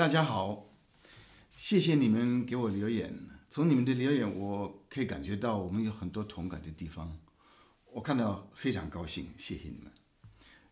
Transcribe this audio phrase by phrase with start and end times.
[0.00, 0.64] 大家好，
[1.58, 3.14] 谢谢你们给我留言。
[3.50, 7.18] 从你们的留言，我可以感觉到我们有很多同感的地方，
[7.84, 9.28] 我看到非常高兴。
[9.36, 9.92] 谢谢你们。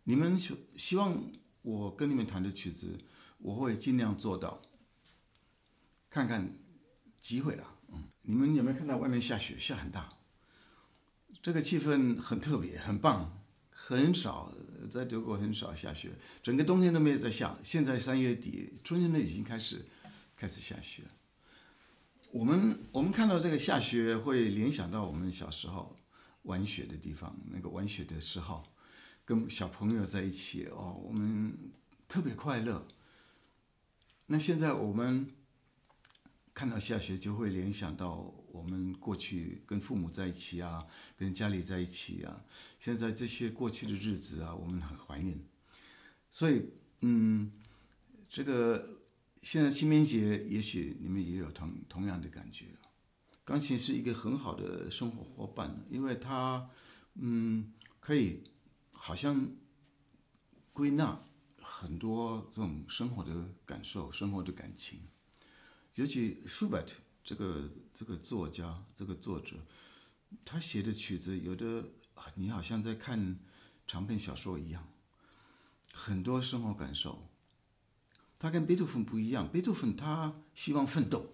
[0.04, 1.22] 你们希希望
[1.60, 2.98] 我跟你们弹的曲子，
[3.36, 4.62] 我会尽量做到。
[6.08, 6.58] 看看
[7.20, 7.64] 机会了。
[7.92, 9.58] 嗯，你们有没有看到外面下雪？
[9.58, 10.08] 下很大，
[11.42, 13.38] 这个气氛很特别，很棒。
[13.70, 14.50] 很少
[14.88, 16.10] 在德国很少下雪，
[16.42, 17.58] 整个冬天都没有在下。
[17.62, 19.84] 现在三月底，春天都已经开始
[20.36, 21.02] 开始下雪。
[22.30, 25.96] 我们我们看到这个下雪，会联想到我们小时候
[26.42, 28.64] 玩雪的地方，那个玩雪的时候，
[29.24, 31.56] 跟小朋友在一起哦，我们
[32.06, 32.86] 特别快乐。
[34.26, 35.30] 那现在我们。
[36.58, 40.84] 看到下雪就会联想到我们过去跟父母在一起啊，
[41.16, 42.44] 跟家里在一起啊。
[42.80, 45.38] 现在这些过去的日子啊，我们很怀念。
[46.32, 46.64] 所以，
[47.02, 47.52] 嗯，
[48.28, 49.04] 这个
[49.40, 52.64] 现在清明节，也许你们也有同同样的感觉。
[53.44, 56.68] 钢琴是一个很好的生活伙伴，因为它，
[57.14, 58.42] 嗯，可以
[58.90, 59.48] 好像
[60.72, 61.24] 归纳
[61.62, 65.02] 很多这种生活的感受、生活的感情。
[65.98, 66.94] 尤其舒伯特
[67.24, 69.56] 这个这个作家，这个作者，
[70.44, 71.84] 他写的曲子有的
[72.36, 73.36] 你好像在看
[73.84, 74.88] 长篇小说一样，
[75.92, 77.28] 很多生活感受。
[78.38, 81.32] 他跟贝多芬不一样，贝多芬他希望奋斗，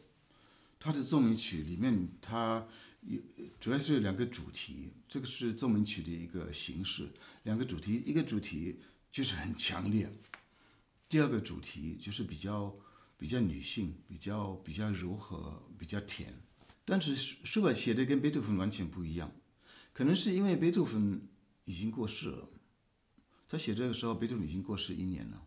[0.80, 2.66] 他的奏鸣曲里面他
[3.02, 3.20] 有
[3.60, 7.10] 主要是两个主题，这个是奏鸣曲的一个形式，
[7.42, 8.80] 两个主题，一个主题
[9.12, 10.10] 就是很强烈，
[11.06, 12.74] 第二个主题就是比较。
[13.24, 16.42] 比较女性，比较比较柔和，比较甜，
[16.84, 19.32] 但是舒舒伯写的跟贝多芬完全不一样，
[19.94, 21.26] 可能是因为贝多芬
[21.64, 22.50] 已经过世了，
[23.48, 25.42] 他写这个时候贝多芬已经过世一年了，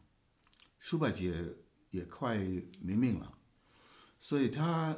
[0.79, 1.55] 舒伯也
[1.91, 2.39] 也快
[2.81, 3.38] 没命了，
[4.17, 4.97] 所以他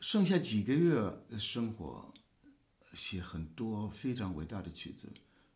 [0.00, 0.96] 剩下几个月
[1.28, 2.12] 的生活，
[2.92, 5.08] 写很多非常伟大的曲子，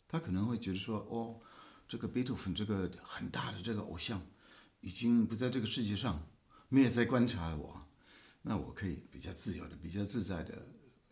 [0.06, 1.40] 他可能会觉得说，哦，
[1.88, 4.24] 这个贝多芬这个很大的这个偶像。
[4.80, 6.26] 已经不在这个世界上，
[6.68, 7.86] 没有在观察了我，
[8.42, 10.66] 那我可以比较自由的、比较自在的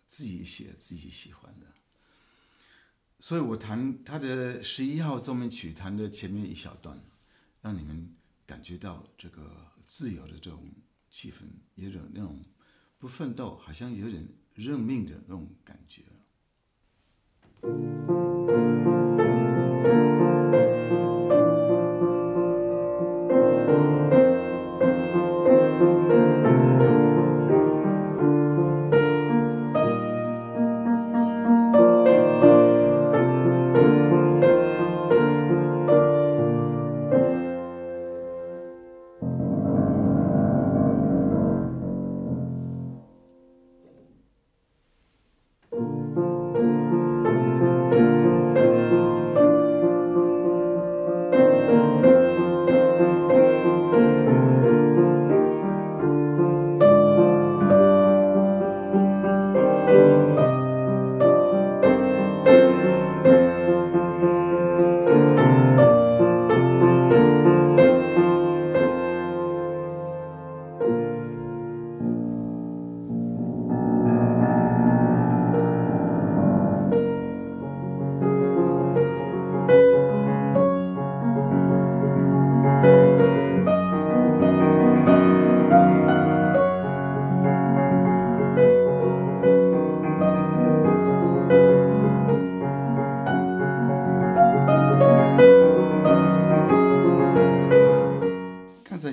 [0.07, 1.67] 自己写自己喜欢的。
[3.19, 7.01] 所以我弹他的十一号奏鸣曲，弹的前面一小段，
[7.63, 8.15] 让你们
[8.47, 10.63] 感觉到这个自由的这种
[11.11, 12.45] 气氛，有点那种
[12.99, 16.03] 不奋斗，好像有点认命的那种感觉。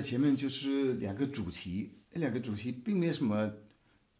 [0.04, 3.50] 前面就是两个主题，那两个主题并没有什么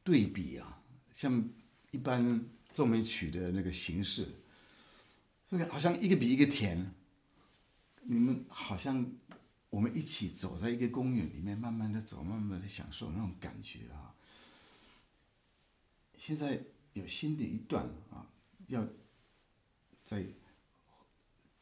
[0.03, 0.83] 对比啊，
[1.13, 1.51] 像
[1.91, 4.27] 一般奏鸣曲的那个形式，
[5.49, 6.93] 这个好像一个比一个甜。
[8.03, 9.07] 你们好像
[9.71, 14.15] 我们一起走在一个公园里面，慢慢的走，慢慢的享受那种感觉啊。
[16.17, 16.63] 现在
[16.95, 18.27] 有新的一段啊，
[18.69, 18.87] 要
[20.03, 20.25] 再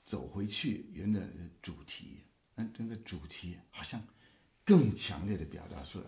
[0.04, 2.18] 走回去原来的主题。
[2.54, 4.02] 那这个主题好像
[4.64, 6.06] 更强烈的表达出来。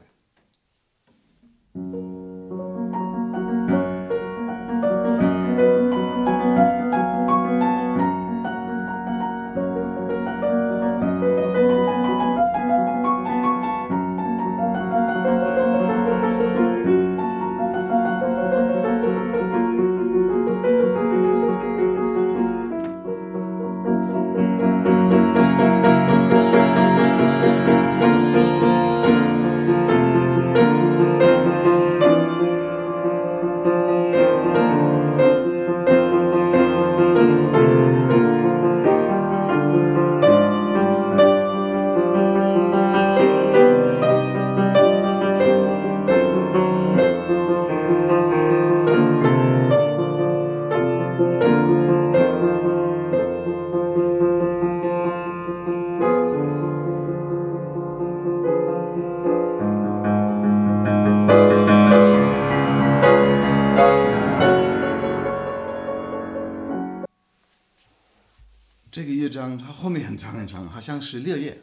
[69.44, 71.62] 章它后面很长很长，好像是六页，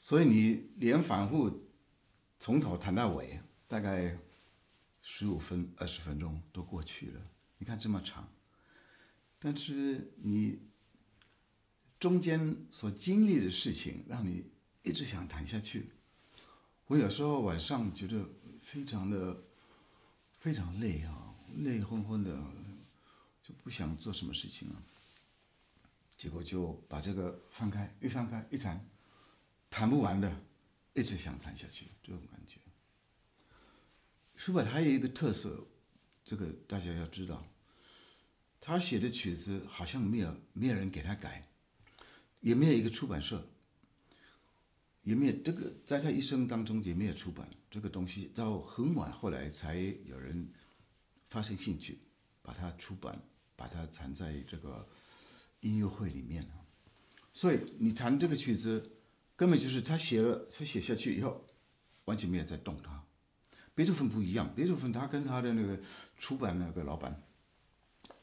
[0.00, 1.68] 所以你连反复
[2.38, 4.18] 从头弹到尾，大概
[5.00, 7.20] 十五分二十分钟都过去了。
[7.58, 8.28] 你看这么长，
[9.38, 10.58] 但是你
[12.00, 14.50] 中间所经历的事情，让你
[14.82, 15.90] 一直想弹下去。
[16.86, 18.28] 我有时候晚上觉得
[18.60, 19.44] 非常的
[20.38, 22.36] 非常累啊，累昏昏的，
[23.42, 24.82] 就不想做什么事情了。
[26.22, 28.88] 结果就把这个翻开，一翻开一弹，
[29.68, 30.32] 弹不完的，
[30.94, 32.60] 一直想弹下去，这种感觉。
[34.36, 35.66] 舒伯特还有一个特色，
[36.24, 37.44] 这个大家要知道，
[38.60, 41.48] 他写的曲子好像没有没有人给他改，
[42.38, 43.44] 也没有一个出版社，
[45.02, 50.52] 也没有这个在他一生当中也没有出版这个东西，到很晚后来才有人
[51.24, 51.98] 发生兴趣，
[52.42, 53.20] 把它出版，
[53.56, 54.88] 把它藏在这个。
[55.62, 56.46] 音乐会里面，
[57.32, 58.92] 所以你弹这个曲子，
[59.34, 61.44] 根本就是他写了，他写下去以后，
[62.04, 63.02] 完全没有在动它。
[63.74, 65.80] 贝多芬不一样，贝多芬他跟他的那个
[66.18, 67.22] 出版那个老板，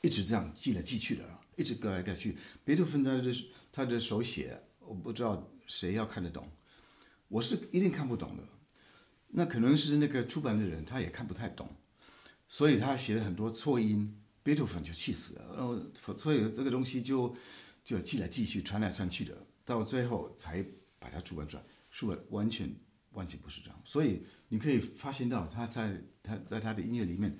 [0.02, 1.24] 一直这样寄来寄去的，
[1.56, 2.38] 一直改来改去。
[2.64, 3.34] 贝多芬他的
[3.72, 6.52] 他的手写，我不知道谁要看得懂，
[7.30, 8.44] 我是一定看不懂的。
[9.30, 11.70] 那可能是那个出版的人他也看不太懂，
[12.50, 14.22] 所以他写了很多错音。
[14.50, 15.80] 贝多芬就气死了，然后
[16.18, 17.36] 所以这个东西就
[17.84, 20.66] 就寄来寄去，传来传去的，到最后才
[20.98, 21.64] 把它出版出来。
[21.92, 22.76] 舒伯特完全
[23.12, 27.38] 完全不是这样，所以你可以发现到他在他在他的音乐里面，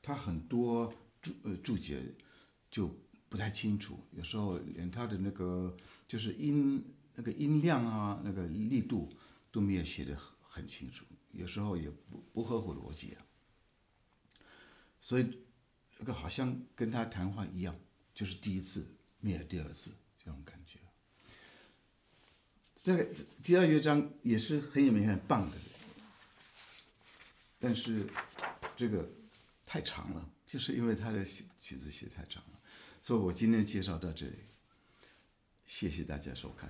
[0.00, 2.02] 他很多注呃注解
[2.70, 2.88] 就
[3.28, 5.76] 不太清楚，有时候连他的那个
[6.08, 6.84] 就是音
[7.14, 9.08] 那个音量啊，那个力度
[9.50, 13.22] 都没有写得很清楚，有时候也不不合乎逻辑啊，
[15.00, 15.26] 所以。
[16.02, 17.78] 这个好像跟他谈话一样，
[18.12, 18.84] 就是第一次，
[19.20, 20.80] 没有第二次这种感觉。
[22.82, 23.06] 这个
[23.40, 25.56] 第二乐章也是很有名、很棒的，
[27.60, 28.04] 但是
[28.76, 29.08] 这个
[29.64, 32.58] 太长了，就是因为他的曲子写太长了，
[33.00, 34.38] 所以我今天介绍到这里，
[35.64, 36.68] 谢谢大家收看。